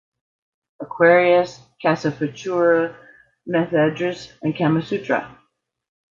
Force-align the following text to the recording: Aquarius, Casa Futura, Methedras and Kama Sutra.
Aquarius, 0.81 1.51
Casa 1.79 2.11
Futura, 2.11 2.81
Methedras 3.45 4.29
and 4.41 4.57
Kama 4.57 4.81
Sutra. 4.81 5.19